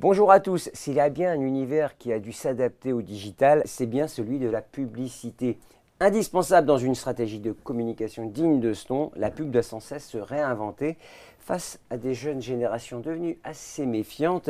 [0.00, 3.60] Bonjour à tous, s'il y a bien un univers qui a dû s'adapter au digital,
[3.66, 5.58] c'est bien celui de la publicité.
[6.00, 10.08] Indispensable dans une stratégie de communication digne de ce nom, la pub doit sans cesse
[10.08, 10.96] se réinventer
[11.38, 14.48] face à des jeunes générations devenues assez méfiantes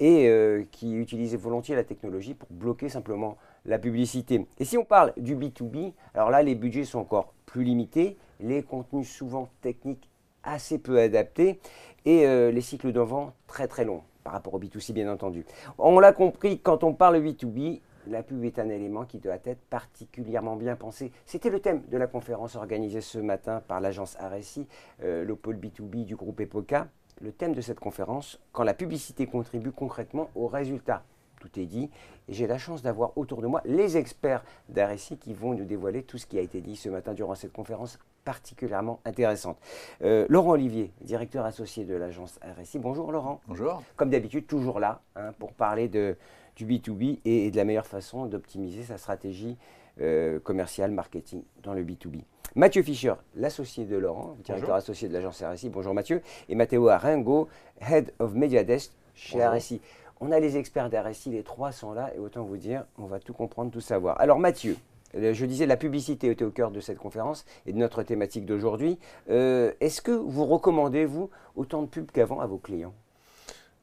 [0.00, 4.48] et euh, qui utilisent volontiers la technologie pour bloquer simplement la publicité.
[4.58, 8.64] Et si on parle du B2B, alors là les budgets sont encore plus limités, les
[8.64, 10.10] contenus souvent techniques
[10.42, 11.60] assez peu adaptés
[12.04, 13.04] et euh, les cycles de
[13.46, 15.46] très très longs par rapport au B2C bien entendu.
[15.78, 19.62] On l'a compris, quand on parle B2B, la pub est un élément qui doit être
[19.70, 21.12] particulièrement bien pensé.
[21.24, 24.66] C'était le thème de la conférence organisée ce matin par l'agence RSI,
[25.02, 26.88] euh, le pôle B2B du groupe EPOCA.
[27.22, 31.04] Le thème de cette conférence, quand la publicité contribue concrètement aux résultats.
[31.40, 31.88] Tout est dit.
[32.28, 36.02] Et j'ai la chance d'avoir autour de moi les experts d'RSI qui vont nous dévoiler
[36.02, 37.98] tout ce qui a été dit ce matin durant cette conférence
[38.28, 39.56] particulièrement intéressante.
[40.02, 42.78] Euh, Laurent Olivier, directeur associé de l'agence RSI.
[42.78, 43.40] Bonjour Laurent.
[43.48, 43.82] Bonjour.
[43.96, 46.14] Comme d'habitude, toujours là hein, pour parler de,
[46.54, 49.56] du B2B et, de la meilleure façon d'optimiser sa stratégie
[50.02, 52.20] euh, commerciale, marketing dans le B2B.
[52.54, 55.70] Mathieu Fischer, l'associé de Laurent, directeur associé de l'agence RSI.
[55.70, 56.20] Bonjour Mathieu.
[56.50, 57.48] Et Matteo Arengo,
[57.80, 59.80] Head of Media Desk chez RSI.
[60.20, 63.20] On a les experts d'RSI, les trois sont là, et autant vous dire, on va
[63.20, 64.20] tout comprendre, tout savoir.
[64.20, 64.76] Alors Mathieu,
[65.14, 68.98] je disais, la publicité était au cœur de cette conférence et de notre thématique d'aujourd'hui.
[69.30, 72.94] Euh, est-ce que vous recommandez, vous, autant de pubs qu'avant à vos clients?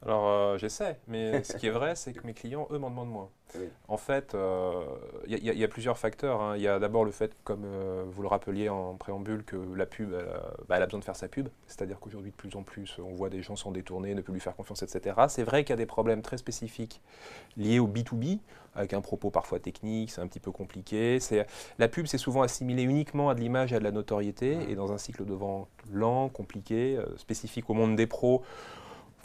[0.04, 3.10] Alors euh, j'essaie, mais ce qui est vrai, c'est que mes clients, eux, m'en demandent
[3.10, 3.30] moins.
[3.88, 4.84] En fait, il euh,
[5.28, 6.42] y, a plusieurs facteurs.
[6.42, 6.58] Hein.
[6.58, 9.86] Il y a d'abord le fait, comme euh, vous le rappeliez en préambule, que la
[9.86, 10.12] pub,
[10.68, 11.48] bah, elle, a besoin de faire sa pub.
[11.66, 14.42] C'est-à-dire qu'aujourd'hui, de plus en plus, on voit des gens s'en détourner, ne plus lui
[14.42, 15.16] faire confiance, etc.
[15.30, 17.02] C'est vrai qu'il y a des problèmes très spécifiques
[17.56, 18.40] liés au B2B,
[18.76, 21.20] avec un propos parfois technique, c'est un petit peu compliqué.
[21.80, 24.76] La pub, c'est souvent assimilé uniquement à de l'image et à de la notoriété, et
[24.76, 28.44] dans un cycle de vente lent, compliqué, spécifique au monde des pros,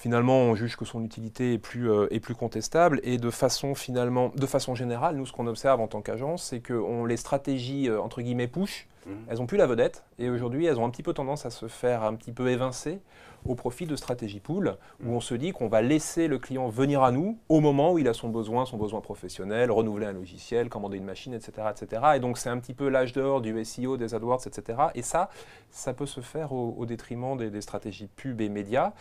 [0.01, 3.01] finalement, on juge que son utilité est plus, euh, est plus contestable.
[3.03, 6.61] Et de façon, finalement, de façon générale, nous, ce qu'on observe en tant qu'agence, c'est
[6.61, 9.13] que on, les stratégies, euh, entre guillemets, push, mhm.
[9.29, 10.05] elles n'ont plus la vedette.
[10.19, 13.01] Et aujourd'hui, elles ont un petit peu tendance à se faire un petit peu évincer
[13.47, 15.15] au profit de stratégies pool, où mhm.
[15.17, 18.09] on se dit qu'on va laisser le client venir à nous au moment où il
[18.09, 21.69] a son besoin, son besoin professionnel, renouveler un logiciel, commander une machine, etc.
[21.71, 22.03] etc.
[22.17, 24.79] Et donc, c'est un petit peu l'âge d'or du SEO, des AdWords, etc.
[24.95, 25.29] Et ça,
[25.71, 28.95] ça peut se faire au, détriment des, des stratégies pub et médias.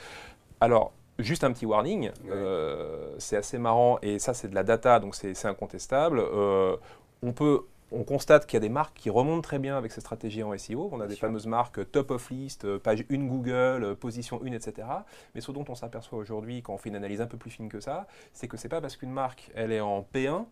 [0.61, 4.99] Alors, juste un petit warning, euh, c'est assez marrant et ça c'est de la data
[4.99, 6.19] donc c'est incontestable.
[6.19, 6.75] Euh,
[7.21, 7.61] on peut
[7.91, 10.55] on constate qu'il y a des marques qui remontent très bien avec ces stratégies en
[10.55, 10.89] SEO.
[10.91, 14.87] On a des fameuses marques top of list, euh, page 1 Google, position 1, etc.
[15.33, 17.67] Mais ce dont on s'aperçoit aujourd'hui, quand on fait une analyse un peu plus fine
[17.67, 20.45] que ça, c'est que c'est pas parce qu'une marque elle est en P1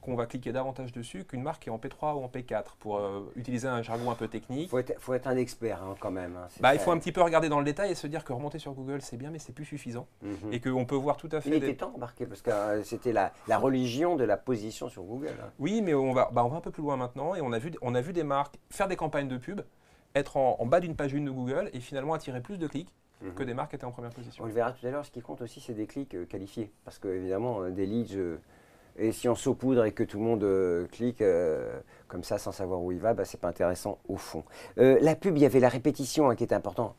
[0.00, 2.98] qu'on va cliquer davantage dessus qu'une marque qui est en P3 ou en P4, pour
[2.98, 4.70] euh, utiliser un jargon un peu technique.
[4.72, 6.36] Il faut, être, un expert hein, quand même.
[6.36, 8.32] Hein, bah, il faut un petit peu regarder dans le détail et se dire que
[8.32, 10.06] remonter sur Google, c'est bien, mais c'est plus suffisant.
[10.22, 10.52] Mhm.
[10.52, 11.50] Et qu'on peut voir tout à fait...
[11.50, 15.34] Il était temps remarquer, parce que euh, c'était la, religion de la position sur Google.
[15.42, 15.50] Hein.
[15.58, 17.58] Oui, mais on va, bah, on va un peu plus loin maintenant, et on a,
[17.58, 19.60] vu, on a vu des marques faire des campagnes de pub,
[20.14, 23.34] être en, bas d'une page 1 de Google, et finalement attirer plus de clics mhm.
[23.34, 24.44] que des marques qui étaient en première position.
[24.44, 26.72] On le verra tout à l'heure, ce qui compte aussi, c'est des clics euh, qualifiés.
[26.84, 28.38] Parce que, évidemment, des leads...
[29.00, 32.52] Et si on saupoudre et que tout le monde euh, clique euh, comme ça sans
[32.52, 34.44] savoir où il va, bah, c'est pas intéressant au fond.
[34.76, 36.96] Euh, la pub, il y avait la répétition hein, qui était important.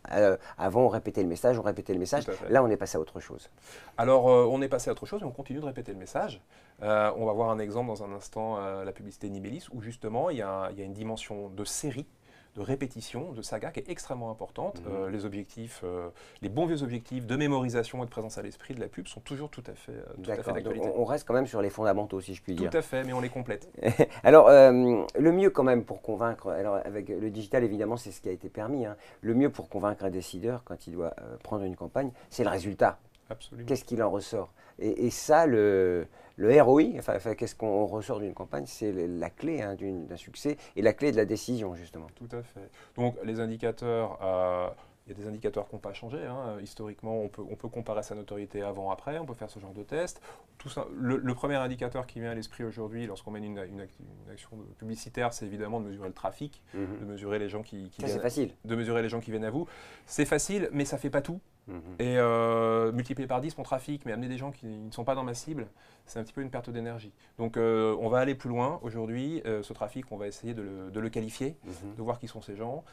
[0.58, 2.24] avant, on répétait le message, on répétait le message.
[2.50, 3.52] Là, on est passé à autre chose.
[3.98, 6.42] Alors, on est passé à autre chose et on continue de répéter le message.
[6.82, 10.42] on va voir un exemple dans un instant, la publicité Nibelis, où justement, il y,
[10.42, 12.08] a, il y a une dimension de série
[12.56, 14.82] de répétition, de saga qui est extrêmement importante.
[14.82, 14.92] Mhm.
[14.92, 16.10] Euh, les objectifs, euh,
[16.42, 19.22] les bons vieux objectifs de mémorisation et de présence à l'esprit de la pub sont
[19.22, 20.70] toujours tout à fait, euh, tout d'actualité.
[20.96, 22.70] On reste quand même sur les fondamentaux, si je puis dire.
[22.70, 23.70] Tout à fait, mais on les complète.
[24.24, 28.30] alors, le mieux quand même pour convaincre, alors avec le digital évidemment, c'est ce qui
[28.30, 28.86] a été permis.
[28.86, 28.96] Hein.
[29.22, 31.14] le mieux pour convaincre un décideur quand il doit
[31.44, 33.00] prendre une campagne, c'est le résultat.
[33.30, 33.68] Absolument.
[33.68, 34.52] Qu'est-ce qu'il en ressort?
[34.80, 36.08] Et, et, ça, le,
[36.42, 40.82] le ROI, enfin, qu'est-ce qu'on ressort d'une campagne, c'est la clé hein, d'un succès et
[40.82, 42.08] la clé de la décision, justement.
[42.16, 42.70] Tout à fait.
[42.96, 44.18] Donc, les indicateurs.
[44.22, 44.70] Euh,
[45.08, 46.20] il y a des indicateurs qui n'ont pas changé.
[46.26, 46.60] Hein.
[46.62, 49.82] Historiquement, on peut, on peut comparer sa notoriété avant-après, on peut faire ce genre de
[49.82, 50.22] test.
[50.60, 53.88] Tout ça, le, premier indicateur qui vient à l'esprit aujourd'hui lorsqu'on mène une, une,
[54.32, 57.00] action publicitaire, c'est évidemment de mesurer le trafic, mhm.
[57.00, 58.52] de mesurer les gens qui, qui viennent, facile.
[58.64, 59.68] de mesurer les gens qui viennent à vous.
[60.06, 61.42] C'est facile, mais ça fait pas tout.
[61.68, 61.82] Mhm.
[62.00, 65.16] Et euh, multiplier par 10 mon trafic, mais amener des gens qui ne sont pas
[65.16, 65.68] dans ma cible,
[66.06, 67.14] c'est un petit peu une perte d'énergie.
[67.38, 69.42] Donc euh, on va aller plus loin aujourd'hui.
[69.46, 70.62] Euh, ce trafic, on va essayer de
[70.94, 71.96] le, qualifier, mhm.
[71.98, 72.84] de voir qui sont ces gens,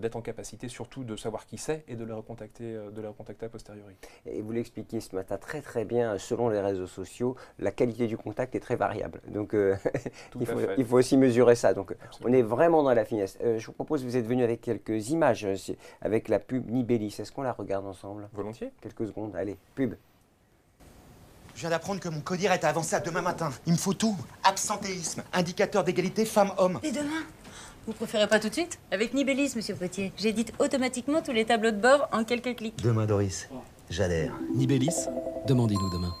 [0.00, 3.46] d'être en capacité surtout de savoir qui c'est et de les recontacter, de les recontacter
[3.46, 3.96] a posteriori.
[4.26, 8.18] Et vous l'expliquez ce matin très très bien, selon les réseaux sociaux, la qualité du
[8.18, 9.20] contact est très variable.
[9.28, 9.54] Donc
[10.40, 11.72] il, faut, il, faut, aussi mesurer ça.
[11.72, 13.38] Donc on est vraiment dans la finesse.
[13.42, 15.46] je vous propose, vous êtes venu avec quelques images
[16.02, 17.16] avec la pub Nibellis.
[17.18, 18.11] Est-ce qu'on la regarde ensemble?
[18.32, 18.72] Volontiers.
[18.80, 19.34] Quelques secondes.
[19.36, 19.94] Allez, pub.
[21.54, 23.50] Je viens d'apprendre que mon codir est avancé à demain matin.
[23.66, 24.16] Il me faut tout.
[24.44, 26.80] Absentéisme, indicateur d'égalité femmes-hommes.
[26.82, 27.22] Et demain?
[27.86, 28.78] Vous préférez pas tout de suite?
[28.90, 30.12] Avec Nibellis, monsieur Potier.
[30.16, 32.80] J'édite automatiquement tous les tableaux de bord en quelques clics.
[32.82, 33.48] Demain, Doris.
[33.90, 34.32] J'adhère.
[34.54, 35.08] Nibellis
[35.46, 36.14] Demandez-nous demain.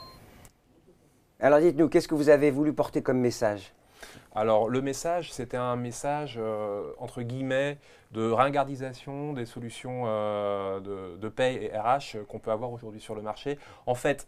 [1.40, 3.72] Alors dites-nous, qu'est-ce que vous avez voulu porter comme message?
[4.34, 7.78] Alors le message, c'était un message euh, entre guillemets
[8.12, 13.14] de ringardisation des solutions euh, de, de paye et RH qu'on peut avoir aujourd'hui sur
[13.14, 13.58] le marché.
[13.86, 14.26] En fait,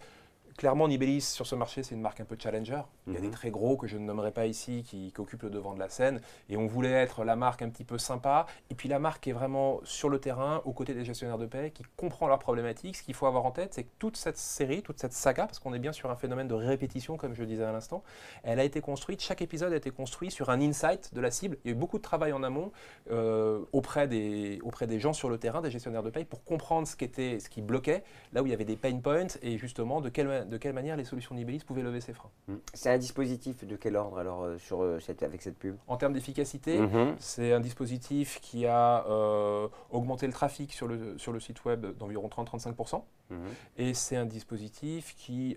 [0.57, 2.83] clairement, Nibellis sur ce marché, c'est une marque un peu challenger.
[3.07, 3.33] Il y a des Mhm.
[3.33, 5.89] très gros que je ne nommerai pas ici qui, qui occupent le devant de la
[5.89, 6.21] scène.
[6.49, 8.47] Et on voulait être la marque un petit peu sympa.
[8.71, 11.47] Et puis la marque qui est vraiment sur le terrain, aux côtés des gestionnaires de
[11.47, 12.97] paie, qui comprend leurs problématiques.
[12.97, 15.59] Ce qu'il faut avoir en tête, c'est que toute cette série, toute cette saga, parce
[15.59, 18.03] qu'on est bien sur un phénomène de répétition, comme je le disais à l'instant,
[18.43, 21.59] elle a été construite, chaque épisode a été construit sur un insight de la cible.
[21.65, 22.73] Il y a eu beaucoup de travail en amont
[23.11, 26.87] euh, auprès, des, auprès des gens sur le terrain, des gestionnaires de paie, pour comprendre
[26.87, 29.59] ce qui, était, ce qui bloquait, là où il y avait des pain points, et
[29.59, 32.31] justement de quelle, de quelle manière les solutions Nibellis pouvaient lever ces freins.
[32.73, 35.97] C'est un dispositif de quel ordre alors euh, sur, euh, cette, avec cette pub En
[35.97, 37.17] termes d'efficacité, Mhm.
[37.19, 41.87] c'est un dispositif qui a euh, augmenté le trafic sur le, sur le site web
[41.99, 43.03] d'environ 30-35%.
[43.31, 43.39] Mhm.
[43.79, 45.57] Et c'est un dispositif qui,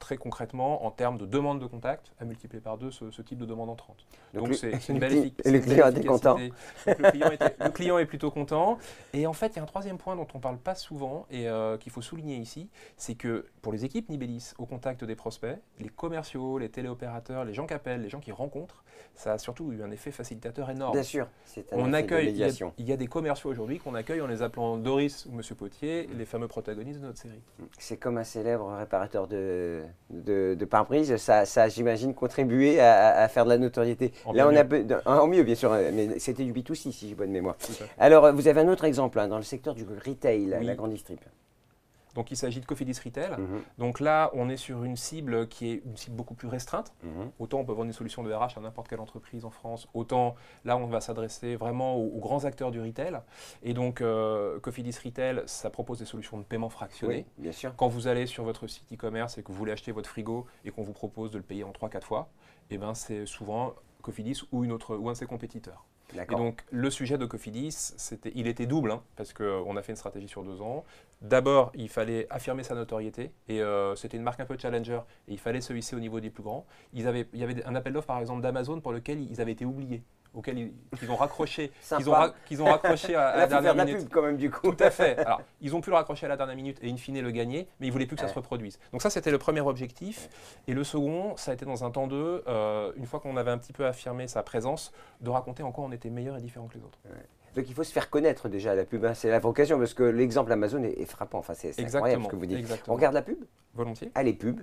[0.00, 3.38] très concrètement, en termes de demande de contact, a multiplié par deux ce, ce type
[3.38, 3.96] de demande en 30.
[4.34, 6.36] Donc c'est une le belle et le client était content.
[6.86, 8.78] le, client était- le client est plutôt content.
[9.12, 11.26] Et en fait, il y a un troisième point dont on ne parle pas souvent
[11.30, 15.14] et euh, qu'il faut souligner ici, c'est que pour les équipes Nibellis au contact des
[15.14, 18.82] prospects, les commerciaux, les téléopérateurs, les gens qui appellent, les gens qui rencontrent,
[19.14, 20.92] ça a surtout eu un effet facilitateur énorme.
[20.94, 22.72] Bien sûr, c'est un On effet de accueille, il y, a, médiation.
[22.78, 26.08] il y a des commerciaux aujourd'hui qu'on accueille en les appelant Doris ou Monsieur Potier,
[26.16, 27.42] les fameux protagonistes de notre série.
[27.78, 33.44] C'est comme un célèbre réparateur de, de, de pare-brise, ça, ça j'imagine, contribué à, faire
[33.44, 34.12] de la notoriété.
[34.24, 34.86] En Là, on a mieux.
[35.06, 37.56] en mieux, bien sûr, mais c'était du B2C, si j'ai bonne mémoire.
[37.98, 40.66] Alors, euh, vous avez un autre exemple hein, dans le secteur du retail, Oui.
[40.66, 41.18] la grande distrib.
[42.14, 43.30] Donc il s'agit de Cofidis Retail.
[43.38, 46.92] Mhm, Donc là, on est sur une cible qui est une cible beaucoup plus restreinte.
[47.02, 47.30] mhm.
[47.38, 50.34] Autant on peut vendre une solution de RH à n'importe quelle entreprise en France, autant
[50.64, 53.20] là on va s'adresser vraiment aux, aux grands acteurs du retail.
[53.62, 57.26] Et donc euh, Cofidis Retail, ça propose des solutions de paiement fractionné.
[57.36, 57.74] Oui, bien sûr.
[57.76, 60.70] Quand vous allez sur votre site e-commerce et que vous voulez acheter votre frigo et
[60.70, 62.28] qu'on vous propose de le payer en 3-4 fois,
[62.70, 65.84] eh ben c'est souvent Cofidis ou, une autre, ou un de ses compétiteurs.
[66.14, 67.92] Et donc, le sujet de Cofidis,
[68.34, 70.84] il était double, hein, parce qu'on a fait une stratégie sur deux ans.
[71.22, 75.32] D'abord, il fallait affirmer sa notoriété, et euh, c'était une marque un peu challenger, et
[75.32, 76.66] il fallait se hisser au niveau des plus grands.
[76.92, 80.02] Il y avait un appel d'offres, par exemple, d'Amazon, pour lequel ils avaient été oubliés,
[80.34, 80.58] auquel
[81.02, 83.84] ils, ont raccroché, qu'ils ont, ra- qu'ils ont raccroché à, à la dernière de la
[83.84, 84.00] minute.
[84.02, 84.70] pub quand même, du coup.
[84.72, 85.18] Tout à fait.
[85.26, 87.68] Alors, ils ont pu le raccrocher à la dernière minute et in fine le gagner,
[87.80, 88.78] mais ils voulaient plus que ça se reproduise.
[88.92, 90.28] Donc ça, c'était le premier objectif.
[90.68, 93.50] Et le second, ça a été dans un temps deux, euh, une fois qu'on avait
[93.50, 96.66] un petit peu affirmé sa présence, de raconter en quoi on était meilleur et différent
[96.68, 96.98] que les autres.
[97.56, 100.04] Donc il faut se faire connaître déjà la pub, hein, c'est la vocation, parce que
[100.04, 102.58] l'exemple Amazon est, est frappant, enfin, c'est incroyable ce que vous dites.
[102.58, 102.94] exactement.
[102.94, 103.38] On regarde la pub?
[103.74, 104.12] Volontiers.
[104.14, 104.60] Allez, pub.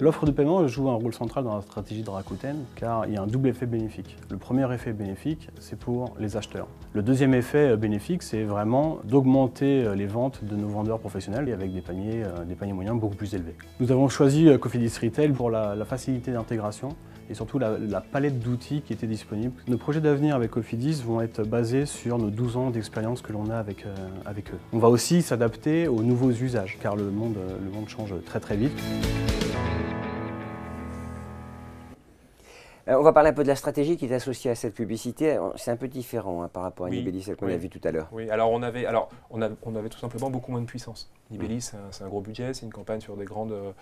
[0.00, 3.16] L'offre de paiement joue un rôle central dans la stratégie de Rakuten car il y
[3.18, 4.16] a un double effet bénéfique.
[4.30, 6.68] Le premier effet bénéfique, c'est pour les acheteurs.
[6.94, 11.50] Le deuxième effet euh, bénéfique, c'est vraiment d'augmenter euh, les ventes de nos vendeurs professionnels
[11.50, 13.54] et avec des paniers, euh, des paniers moyens beaucoup plus élevés.
[13.78, 16.96] Nous avons choisi Cofidis Retail pour la, facilité d'intégration
[17.28, 19.52] et surtout la, palette d'outils qui était disponible.
[19.68, 23.50] Nos projets d'avenir avec Cofidis vont être basés sur nos 12 ans d'expérience que l'on
[23.50, 23.84] a avec,
[24.24, 24.58] avec eux.
[24.72, 28.56] On va aussi s'adapter aux nouveaux usages car le monde, le monde change très très
[28.56, 28.80] vite.
[32.98, 35.36] On va parler un peu de la stratégie qui est associée à cette publicité.
[35.36, 37.54] Euh, C'est un peu différent hein, par rapport à Oui, celle qu'on oui.
[37.54, 38.08] a vue tout à l'heure.
[38.12, 41.10] Oui, alors on avait, alors on avait, on avait tout simplement beaucoup moins de puissance.
[41.30, 43.72] Nibelli, c'est un, gros budget, c'est une campagne sur des grandes, euh,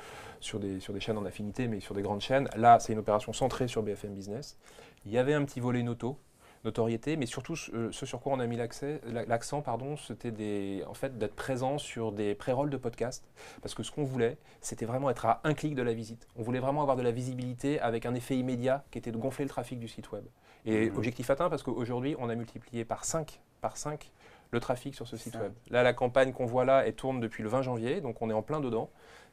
[0.41, 2.49] sur des, sur des chaînes en affinité, mais sur des grandes chaînes.
[2.57, 4.59] Là, c'est une opération centrée sur BFM Business.
[5.07, 6.19] Il y avait un petit volet noto,
[6.65, 10.95] notoriété, mais surtout euh, ce sur quoi on a mis l'accent, pardon, c'était des, en
[10.95, 13.25] fait d'être présent sur des pré-rolls de podcast,
[13.63, 16.27] parce que ce qu'on voulait, c'était vraiment être à un clic de la visite.
[16.37, 19.45] On voulait vraiment avoir de la visibilité avec un effet immédiat qui était de gonfler
[19.45, 20.25] le trafic du site web.
[20.67, 20.97] Et Mhm.
[20.97, 24.11] objectif atteint, parce qu'aujourd'hui, on a multiplié par 5, par 5
[24.51, 25.41] le trafic sur ce site Ça.
[25.43, 25.53] web.
[25.71, 28.35] Là, la campagne qu'on voit là, elle tourne depuis le 20 janvier, donc on est
[28.35, 28.91] en plein dedans.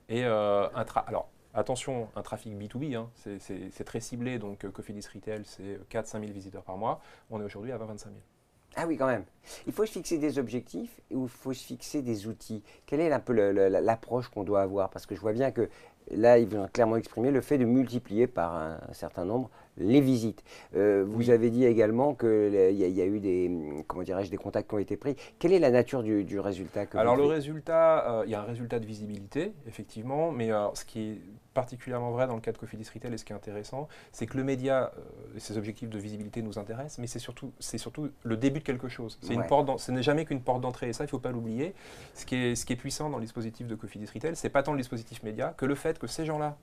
[0.09, 4.69] Et euh, un tra- alors, attention, un trafic B2B, hein, c'est- très ciblé, donc euh,
[4.71, 7.01] Cofidis Retail, c'est 4-5 000 visiteurs par mois.
[7.29, 8.15] On est aujourd'hui à 20-25 000.
[8.77, 9.23] Ah oui, quand même.
[9.67, 12.61] Il faut se fixer des objectifs ou il faut se fixer des outils.
[12.85, 14.89] Quelle est un peu l'approche qu'on doit avoir?
[14.89, 15.69] Parce que je vois bien que
[16.11, 20.43] là, ils vont clairement exprimer le fait de multiplier par un certain nombre les visites.
[20.75, 23.51] Euh, vous avez dit également qu'il y, y, a eu des,
[23.87, 25.15] comment dirais-je, des contacts qui ont été pris.
[25.39, 28.85] Quelle est la nature du, résultat Alors le résultat, il y a un résultat de
[28.85, 31.17] visibilité, effectivement, mais ce qui est
[31.53, 34.37] particulièrement vrai dans le cas de Cofidis Retail et ce qui est intéressant, c'est que
[34.37, 34.91] le média
[35.35, 38.89] et ses objectifs de visibilité nous intéressent, mais c'est surtout, surtout le début de quelque
[38.89, 39.17] chose.
[39.21, 41.31] C'est une porte ce n'est jamais qu'une porte d'entrée, et ça, il ne faut pas
[41.31, 41.73] l'oublier.
[42.13, 44.63] Ce, qui est, ce qui est puissant dans le dispositif de Cofidis Retail, c'est pas
[44.63, 46.57] tant le dispositif média que le fait que ces gens-là,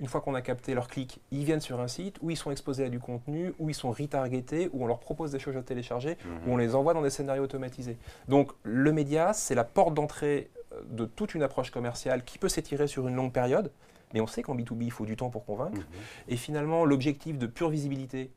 [0.00, 2.49] une fois qu'on a capté leur clic, ils viennent sur un site où ils sont
[2.50, 5.62] exposés à du contenu, où ils sont retargetés, où on leur propose des choses à
[5.62, 6.48] télécharger, mhm.
[6.48, 7.96] où on les envoie dans des scénarios automatisés.
[8.28, 12.48] Donc le média, c'est la porte d'entrée euh, de toute une approche commerciale qui peut
[12.48, 13.70] s'étirer sur une longue période,
[14.12, 15.78] mais on sait qu'en B2B, il faut du temps pour convaincre.
[15.78, 15.84] Mhm.
[16.28, 18.30] Et finalement, l'objectif de pure visibilité,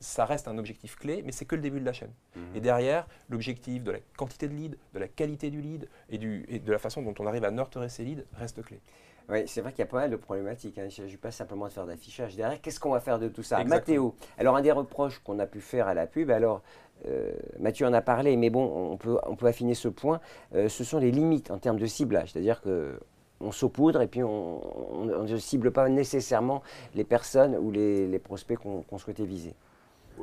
[0.00, 2.12] ça reste un objectif clé, mais c'est que le début de la chaîne.
[2.36, 2.42] Mhm.
[2.54, 6.44] Et derrière, l'objectif de la quantité de leads, de la qualité du lead et, du,
[6.48, 8.80] et de la façon dont on arrive à nurturer ces leads reste clé.
[9.28, 10.78] Oui, c'est vrai qu'il y a pas mal de problématiques.
[10.78, 10.82] Hein.
[10.82, 12.36] Il ne s'agit pas simplement de faire d'affichage.
[12.36, 13.62] Derrière, qu'est-ce qu'on va faire de tout ça?
[13.64, 16.62] Mathéo, alors un des reproches qu'on a pu faire à la pub, alors
[17.06, 20.20] euh, Mathieu en a parlé, mais bon, on peut, on peut affiner ce point,
[20.54, 22.32] euh, ce sont les limites en termes de ciblage.
[22.32, 22.98] C'est-à-dire que
[23.40, 26.62] on saupoudre et puis on ne cible pas nécessairement
[26.94, 29.54] les personnes ou les, prospects qu'on souhaitait viser.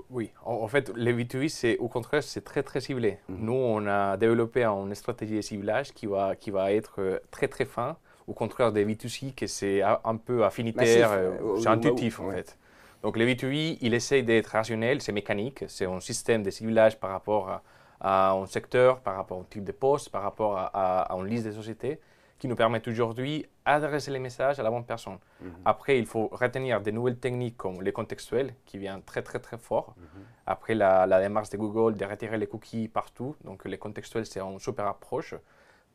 [0.10, 3.20] Oui, en, fait, les B2B, c'est au contraire, c'est très très ciblé.
[3.28, 3.38] Mhm.
[3.42, 7.48] Nous, on a développé une stratégie de ciblage qui va, qui va être euh, très
[7.48, 7.98] très fin,
[8.32, 12.58] au contraire des B2C, que c'est un peu affinitaire, euh, c'est intuitif en fait.
[13.04, 17.10] Donc les B2B, il essaye d'être rationnel, c'est mécanique, c'est un système de ciblage par
[17.10, 17.62] rapport
[18.00, 21.46] à, un secteur, par rapport au type de poste, par rapport à, à une liste
[21.46, 22.00] de sociétés
[22.40, 25.20] qui nous permettent aujourd'hui d'adresser les messages à la bonne personne.
[25.42, 25.52] Mhm.
[25.66, 29.58] Après, il faut retenir des nouvelles techniques comme les contextuels, qui viennent très très très
[29.58, 29.94] fort.
[29.98, 30.24] Mhm.
[30.48, 33.36] Après, la, démarche de Google de retirer les cookies partout.
[33.44, 35.36] Donc, les contextuels, c'est une super approche.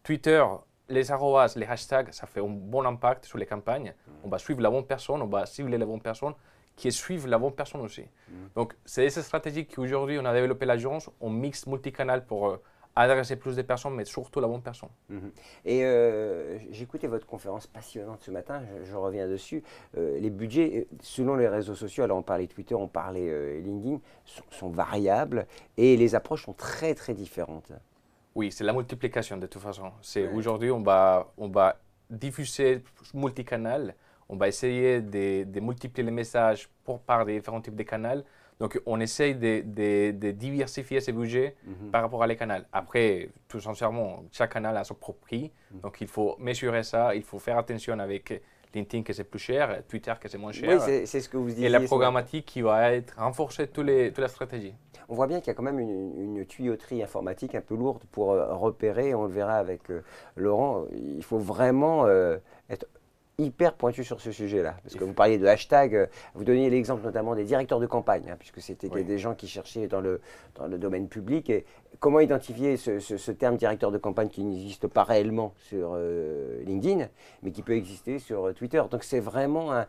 [0.05, 0.45] Twitter,
[0.89, 3.95] les arrobas, les hashtags, ça fait un bon impact sur les campagnes.
[4.07, 4.15] Mhm.
[4.25, 6.35] On va suivre la bonne personne, on va cibler la bonne personne,
[6.77, 8.05] qui suivent la bonne personne aussi.
[8.55, 12.49] Donc, c'est cette stratégie qu'aujourd'hui, on a développé l'agence, on mixe multicanal pour...
[12.49, 12.63] Euh,
[12.97, 14.89] adresser plus de personnes, mais surtout la bonne personne.
[15.11, 15.31] Mhm.
[15.67, 19.63] Et euh, écouté votre conférence passionnante ce matin, je, reviens dessus.
[19.97, 24.01] Euh, les budgets, euh, selon les réseaux sociaux, alors on parlait Twitter, on parlait LinkedIn,
[24.51, 27.71] sont, variables et les approches sont très très différentes.
[28.37, 29.91] Oui, c'est la multiplication de toute façon.
[30.03, 31.77] C'est Aujourd'hui, on va, on va
[32.09, 32.83] diffuser
[33.15, 33.95] multicanal,
[34.29, 38.23] on va essayer de, de multiplier les messages pour, par des différents types de canaux
[38.59, 41.91] donc, on essaye de, diversifier ses budgets mhm.
[41.91, 42.65] par rapport à les canaux.
[42.73, 45.53] Après, tout sincèrement, chaque canal a son propre prix.
[45.71, 45.81] Mhm.
[45.81, 47.15] Donc, il faut mesurer ça.
[47.15, 48.43] Il faut faire attention avec
[48.75, 50.83] LinkedIn que c'est plus cher, Twitter que c'est moins cher.
[50.87, 51.67] Oui, c'est ce que vous disiez.
[51.67, 53.15] Et la programmatique qui va être
[53.83, 54.75] les, toute la stratégie.
[55.09, 58.33] On voit bien qu'il y a quand même une, tuyauterie informatique un peu lourde pour
[58.33, 60.03] euh, repérer, on le verra avec euh,
[60.37, 62.87] Laurent, il faut vraiment euh, être
[63.39, 64.77] hyper pointu sur ce sujet-là.
[64.83, 68.31] Parce que vous parliez de hashtag, euh, vous donniez l'exemple notamment des directeurs de campagne,
[68.31, 70.23] hein, puisque c'était des gens qui cherchaient dans le,
[70.55, 71.51] dans le domaine public.
[71.51, 71.67] Et
[72.01, 77.09] comment identifier ce, ce, terme directeur de campagne qui n'existe pas réellement sur euh, LinkedIn,
[77.43, 78.83] mais qui peut exister sur euh, Twitter?
[78.91, 79.87] Donc c'est vraiment un,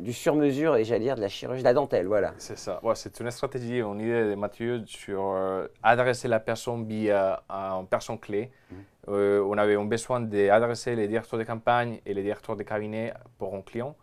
[0.00, 2.34] du sur-mesure et j'allais dire de la chirurgie de la dentelle, voilà.
[2.38, 2.80] C'est ça.
[2.82, 5.36] Ouais, c'est une stratégie, une idée de Mathieu sur
[5.82, 8.50] adresser la personne via une personne clé.
[8.70, 8.74] Mmh.
[9.08, 13.54] Euh, on avait besoin d'adresser les directeurs de campagne et les directeurs de cabinet pour
[13.54, 13.96] un client.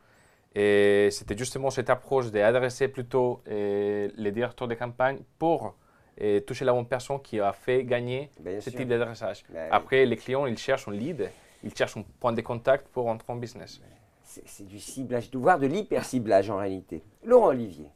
[0.56, 5.76] Et c'était justement cette approche d'adresser plutôt euh, les directeurs de campagne pour
[6.22, 9.44] euh, toucher la bonne personne qui a fait gagner ce type d'adressage.
[9.50, 11.30] Ben Après, les clients, ils cherchent un lead,
[11.64, 13.82] ils cherchent un point de contact pour entrer en business.
[14.46, 17.04] C'est du ciblage, voire de l'hyper-ciblage en réalité.
[17.24, 17.90] Laurent Olivier,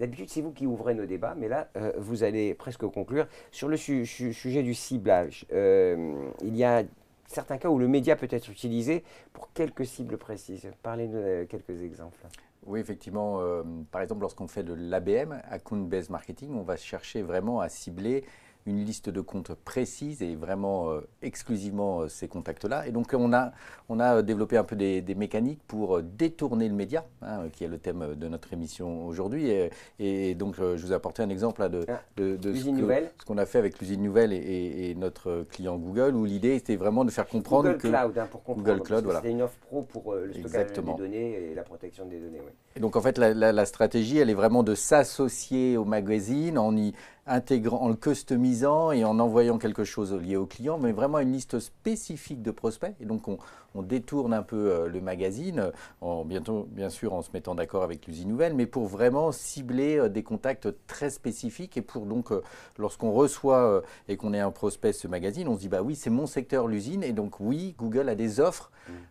[0.00, 3.28] D'habitude, c'est vous qui ouvrez nos débats, mais là, euh, vous allez presque conclure.
[3.52, 6.82] Sur le sujet du ciblage, euh, il y a
[7.28, 10.68] certains cas où le média peut être utilisé pour quelques cibles précises.
[10.82, 12.18] Parlez-nous de quelques exemples.
[12.66, 13.40] Oui, effectivement.
[13.40, 13.62] Euh,
[13.92, 18.24] par exemple, lorsqu'on fait de l'ABM, Account-Based Marketing, on va chercher vraiment à cibler
[18.66, 22.86] une liste de comptes précise et vraiment euh, exclusivement euh, ces contacts-là.
[22.86, 23.52] Et donc on a,
[23.88, 27.68] on a développé un peu des, mécaniques pour euh, détourner le média, hein, qui est
[27.68, 29.50] le thème de notre émission aujourd'hui.
[29.98, 33.58] Et, donc je vous ai apporté un exemple de, ah, de, ce qu'on a fait
[33.58, 37.78] avec l'usine nouvelle et, notre client Google, où l'idée était vraiment de faire comprendre Google
[37.78, 39.20] que Cloud, hein, pour comprendre, Google Cloud, voilà.
[39.22, 42.40] C'est une offre pro pour le stockage des données et la protection des données.
[42.76, 46.76] Et donc en fait la, la, stratégie, elle est vraiment de s'associer au magazine en
[46.76, 46.94] y
[47.26, 51.32] intégrant, en le customisant et en envoyant quelque chose lié au client, mais vraiment une
[51.32, 52.94] liste spécifique de prospects.
[53.00, 53.38] Et donc, on,
[53.82, 58.06] détourne un peu euh, le magazine, en, bientôt, bien sûr en se mettant d'accord avec
[58.06, 61.76] l'usine nouvelle, mais pour vraiment cibler euh, des contacts très spécifiques.
[61.76, 62.40] Et pour donc, euh,
[62.78, 66.10] lorsqu'on reçoit et qu'on est un prospect ce magazine, on se dit, bah oui, c'est
[66.10, 67.02] mon secteur, l'usine.
[67.02, 68.70] Et donc, oui, Google a des offres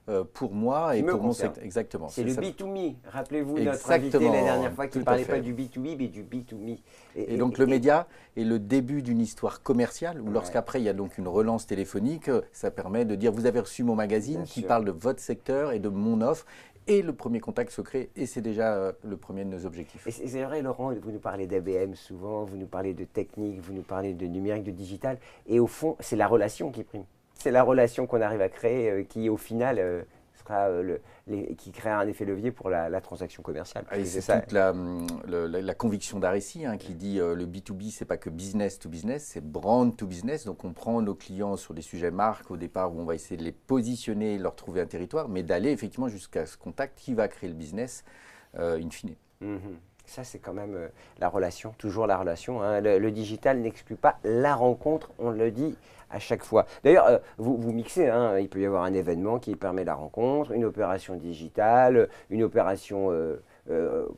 [0.10, 1.64] euh, pour moi et pour mon secteur.
[1.64, 2.10] Exactement.
[2.10, 2.42] C'est le ça.
[2.42, 2.96] B2Me.
[3.08, 6.78] Rappelez-vous notre invité la dernière fois qui ne parlait pas du B2B mais du B2Me.
[7.16, 8.03] Et donc le média
[8.38, 10.34] est le début d'une histoire commerciale où Ouais.
[10.34, 13.60] lorsqu'après il y a donc une relance téléphonique, euh, ça permet de dire vous avez
[13.60, 14.68] reçu mon magazine Bien qui sûr.
[14.68, 16.46] parle de votre secteur et de mon offre
[16.88, 20.06] et le premier contact se crée et c'est déjà euh, le premier de nos objectifs.
[20.06, 23.72] Et c'est vrai, Laurent, vous nous parlez d'ABM souvent, vous nous parlez de technique, vous
[23.74, 25.18] nous parlez de numérique, de digital.
[25.48, 27.06] Et au fond, c'est la relation qui prime.
[27.36, 29.80] C'est la relation qu'on arrive à créer euh, qui, au final,
[30.52, 33.86] euh, sera le, les- qui créera un effet levier pour la, la transaction commerciale.
[33.96, 34.40] Et Et c'est ça.
[34.40, 38.06] toute la, hum, le- la, la conviction d'Aressi hein, qui dit euh, le B2B, c'est
[38.06, 40.46] pas que business to business, c'est brand to business.
[40.46, 43.38] Donc on prend nos clients sur des sujets marques au départ où on va essayer
[43.38, 47.28] de les positionner, leur trouver un territoire, mais d'aller effectivement jusqu'à ce contact qui va
[47.28, 48.04] créer le business
[48.60, 49.16] euh, in fine.
[49.42, 49.78] Mhm.
[50.06, 50.88] Ça, c'est quand même euh,
[51.20, 52.62] la relation, toujours la relation.
[52.62, 52.82] hein.
[52.82, 55.76] Le, le digital n'exclut pas la rencontre, on le dit
[56.10, 56.66] à chaque fois.
[56.84, 59.96] D'ailleurs, euh, vous, vous mixez, hein, il peut y avoir un événement qui permet la
[59.96, 63.38] rencontre, une opération digitale, une opération euh,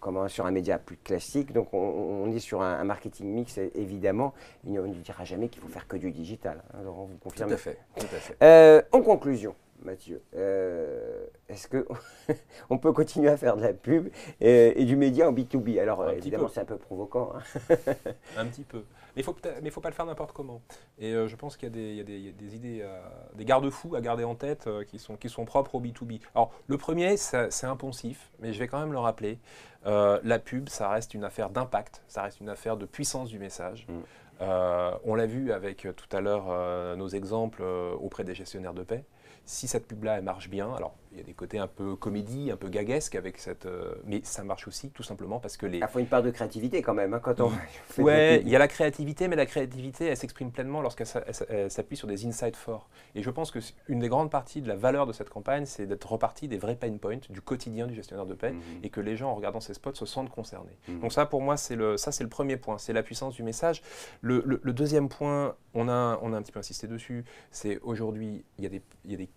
[0.01, 1.54] comment, sur un média plus classique.
[1.54, 4.34] Donc, on, on est sur un, un marketing mix, évidemment.
[4.68, 6.63] Il on ne dira jamais qu'il faut faire que du digital.
[6.74, 6.80] hein.
[6.84, 7.77] Laurent, vous Tout confirmez à fait.
[7.96, 8.86] Tout à fait.
[8.92, 11.86] en conclusion, Mathieu, euh, est-ce que
[12.70, 14.10] on peut continuer à faire de la pub
[14.41, 17.34] et, et du média en B2B Alors Un évidemment, c'est un peu provoquant.
[17.36, 17.75] hein.
[18.38, 18.84] Un petit peu.
[19.15, 20.62] Mais il faut, mais faut pas le faire n'importe comment.
[21.00, 23.00] Et euh, je pense qu'il y a des, y y a idées, euh,
[23.36, 26.20] des garde-fous à garder en tête euh, qui, sont, qui sont propres au B2B.
[26.34, 29.39] Alors, le premier, c'est impensif, mais je vais quand même le rappeler.
[29.86, 33.86] La pub, ça reste une affaire d'impact, ça reste une affaire de puissance du message.
[33.88, 33.94] Mm.
[34.41, 38.74] Euh, on l'a vu avec tout à l'heure euh, nos exemples euh, auprès des gestionnaires
[38.74, 39.05] de paix.
[39.46, 42.51] Si cette pub-là, elle marche bien, alors il y a des côtés un peu comédie,
[42.51, 43.65] un peu gaguesque avec cette.
[43.65, 46.29] euh, mais ça marche aussi tout simplement parce que les, Il faut une part de
[46.29, 47.50] créativité quand même hein, quand on
[47.98, 51.24] la Ouais, il y a la créativité, mais la créativité, elle s'exprime pleinement lorsqu'elle s'a-
[51.25, 52.89] elle s'a- elle s'appuie sur des insights forts.
[53.15, 55.88] Et je pense que une des grandes parties de la valeur de cette campagne, c'est
[55.88, 58.62] d'être reparti des vrais pain points du quotidien du gestionnaire de paix Mhm.
[58.84, 60.77] et que les gens, en regardant ces spots, se sentent concernés.
[60.89, 61.00] Mhm.
[61.00, 63.43] Donc ça, pour moi, c'est le, ça, c'est le premier point, c'est la puissance du
[63.43, 63.81] message.
[64.22, 67.79] Le, le- le deuxième point, on a, on a un petit peu insisté dessus, c'est
[67.84, 69.29] aujourd'hui, il y a des, il y a des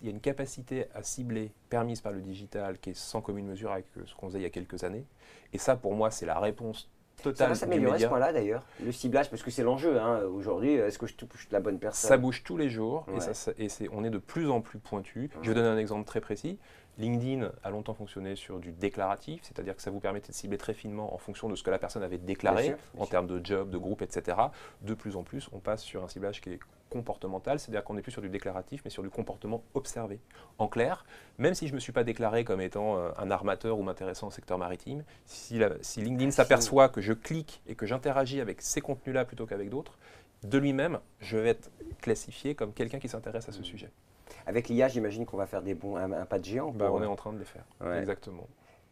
[0.00, 3.46] il y a une capacité à cibler permise par le digital qui est sans commune
[3.46, 5.04] mesure avec ce qu'on faisait il y a quelques années.
[5.52, 8.32] Et ça, pour moi, c'est la réponse Ça totale va du s'améliorer à ce point-là
[8.32, 10.74] d'ailleurs, le ciblage, parce que c'est l'enjeu hein, aujourd'hui.
[10.74, 12.08] Est-ce que je touche la bonne personne?
[12.08, 13.16] Ça bouge tous les jours Ouais.
[13.16, 13.52] et, ça- ça-
[13.92, 15.30] on est de plus en plus pointu.
[15.42, 16.58] Je vais donner un exemple très précis.
[16.96, 20.74] LinkedIn a longtemps fonctionné sur du déclaratif, c'est-à-dire que ça vous permettait de cibler très
[20.74, 23.10] finement en fonction de ce que la personne avait déclaré Bien sûr, bien en sûr.
[23.10, 24.36] termes de job, de groupe, etc.
[24.82, 26.60] De plus en plus, on passe sur un ciblage qui est
[26.94, 30.20] comportemental, c'est-à-dire qu'on n'est plus sur du déclaratif, mais sur du comportement observé.
[30.58, 31.04] En clair,
[31.38, 34.28] même si je ne me suis pas déclaré comme étant euh, un armateur ou m'intéressant
[34.28, 38.62] au secteur maritime, si, la- si LinkedIn s'aperçoit que je clique et que j'interagis avec
[38.62, 39.98] ces contenus-là plutôt qu'avec d'autres,
[40.44, 43.54] de lui-même, je vais être classifié comme quelqu'un qui s'intéresse à Mmh.
[43.54, 43.90] ce sujet.
[44.46, 46.70] Avec l'IA, j'imagine qu'on va faire des bons, un, un pas de géant.
[46.70, 47.64] Bah, on est en train de les faire.
[47.80, 47.98] Ouais.
[47.98, 48.46] Exactement.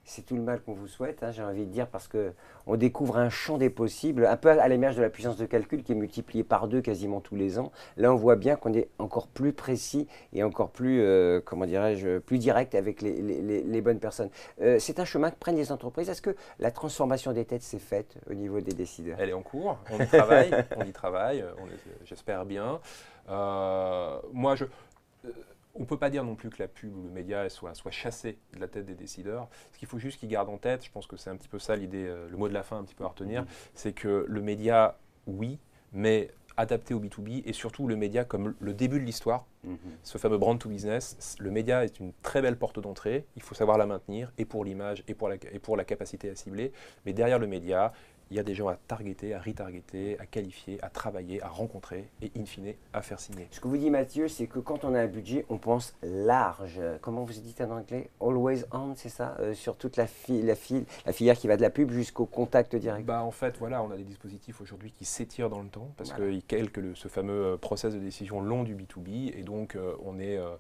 [0.05, 2.33] C'est tout le mal qu'on vous souhaite, hein, j'ai envie de dire, parce que
[2.67, 5.83] on découvre un champ des possibles, un peu à l'image de la puissance de calcul
[5.83, 7.71] qui est multipliée par deux quasiment tous les ans.
[7.97, 12.19] Là, on voit bien qu'on est encore plus précis et encore plus, euh, comment dirais-je,
[12.19, 14.31] plus direct avec les, bonnes personnes.
[14.61, 16.11] Euh, c'est un chemin que prennent les entreprises.
[16.11, 19.17] Est-ce que la transformation des têtes s'est faite au niveau des décideurs?
[19.21, 22.81] Elle est en cours, on y travaille, on y travaille, est- j'espère bien.
[23.29, 25.31] Euh, moi, je, euh,
[25.75, 27.91] on ne peut pas dire non plus que la pub ou le média soit, soit
[27.91, 29.49] chassé de la tête des décideurs.
[29.73, 31.59] Ce qu'il faut juste qu'ils gardent en tête, je pense que c'est un petit peu
[31.59, 34.27] ça l'idée, euh, le mot de la fin un petit peu à retenir, c'est que
[34.29, 35.59] le média, oui,
[35.93, 39.79] mais adapté au B2B et surtout le média comme le début de l'histoire, Mhm.
[40.03, 43.55] ce fameux brand to business, le média est une très belle porte d'entrée, il faut
[43.55, 46.73] savoir la maintenir, et pour l'image, et, pour la- et pour la capacité à cibler.
[47.07, 47.93] Mais derrière le média,
[48.33, 52.09] il y a des gens à targeter, à retargeter, à qualifier, à travailler, à rencontrer,
[52.23, 53.47] et in fine, à faire signer.
[53.51, 56.81] Ce que vous dit Mathieu, c'est que quand on a un budget, on pense large.
[57.03, 58.09] Comment vous dites en anglais?
[58.23, 59.37] Always on, c'est ça?
[59.41, 62.75] Euh, Sur toute la, la, file, la filière qui va de la pub jusqu'au contact
[62.75, 63.05] direct.
[63.05, 66.11] Bah, en fait, voilà, on a des dispositifs aujourd'hui qui s'étirent dans le temps, parce
[66.15, 66.31] Voilà.
[66.33, 69.93] qu'ils calquent le- ce fameux euh, process de décision long du B2B, et donc euh,
[70.07, 70.39] on est...
[70.39, 70.55] euh,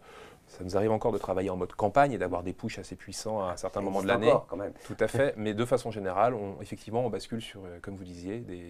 [0.52, 3.40] ça nous arrive encore de travailler en mode campagne et d'avoir des pushes assez puissants
[3.40, 4.28] à un certain Ça moment de l'année.
[4.28, 4.72] encore, quand même.
[4.84, 8.04] Tout à fait, mais de façon générale, on, effectivement, on bascule sur, euh, comme vous
[8.04, 8.62] disiez, des,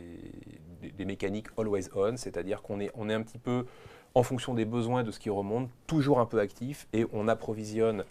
[0.80, 3.66] des- des mécaniques always on, c'est-à-dire qu'on est, on est un petit peu
[4.14, 8.04] en fonction des besoins de ce qui remonte, toujours un peu actif, et on approvisionne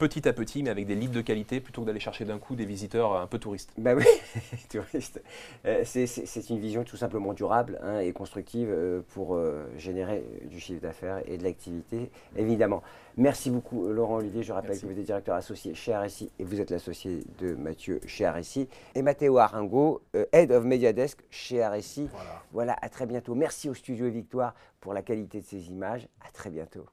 [0.00, 2.56] petit à petit, mais avec des leads de qualité, plutôt que d'aller chercher d'un coup
[2.56, 3.70] des visiteurs un peu touristes.
[3.78, 4.04] Bah oui,
[4.70, 5.22] touriste.
[5.66, 10.58] Euh, c'est- une vision tout simplement durable hein, et constructive euh, pour euh, générer du
[10.58, 12.82] chiffre d'affaires et de l'activité, évidemment.
[13.16, 14.42] Merci beaucoup, euh, Laurent Olivier.
[14.42, 14.86] Je rappelle Merci.
[14.86, 18.68] que vous êtes directeur associé chez RSI et vous êtes l'associé de Mathieu chez RSI.
[18.94, 22.08] Et Matteo Aringo, euh, Head of Media Desk chez RSI.
[22.12, 22.42] Voilà.
[22.52, 23.34] Voilà, à très bientôt.
[23.34, 26.08] Merci au Studio Victoire pour la qualité de ces images.
[26.26, 26.86] À très bientôt.